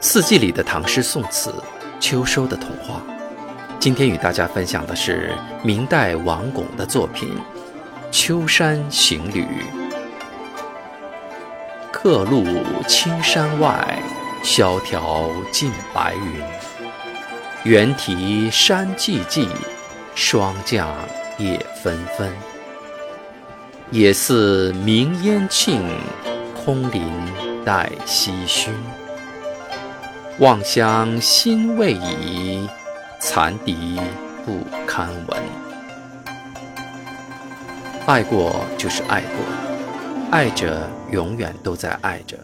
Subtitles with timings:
[0.00, 1.52] 四季里的唐诗宋词，
[1.98, 3.02] 秋收的童话。
[3.80, 7.28] 今天与大家分享的是明代王巩的作品
[8.12, 9.42] 《秋山行旅》。
[11.90, 12.44] 客路
[12.86, 13.98] 青山外，
[14.44, 16.42] 萧条尽白云。
[17.64, 19.48] 猿啼山寂寂，
[20.14, 20.88] 霜降
[21.38, 22.32] 叶纷纷。
[23.90, 25.82] 野似明烟庆，
[26.54, 27.10] 空林
[27.64, 28.70] 带唏嘘。
[30.40, 32.68] 望乡心未已，
[33.18, 34.00] 残笛
[34.46, 35.42] 不堪闻。
[38.06, 39.38] 爱过就是爱过，
[40.30, 42.38] 爱着永远都在爱着。